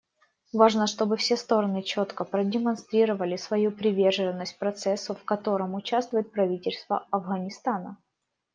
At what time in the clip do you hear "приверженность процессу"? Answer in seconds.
3.71-5.13